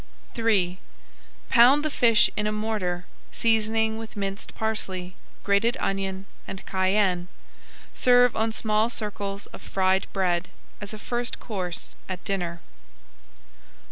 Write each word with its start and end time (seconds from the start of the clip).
III 0.35 0.79
Pound 1.49 1.85
the 1.85 1.91
fish 1.91 2.27
in 2.35 2.47
a 2.47 2.51
mortar, 2.51 3.05
seasoning 3.31 3.99
with 3.99 4.15
minced 4.17 4.55
parsley, 4.55 5.15
grated 5.43 5.77
onion, 5.79 6.25
and 6.47 6.65
cayenne. 6.65 7.27
Serve 7.93 8.35
on 8.35 8.51
small 8.51 8.89
circles 8.89 9.45
of 9.53 9.61
fried 9.61 10.07
bread, 10.11 10.47
as 10.81 10.91
a 10.91 10.97
first 10.97 11.39
course 11.39 11.93
at 12.09 12.25
dinner. 12.25 12.61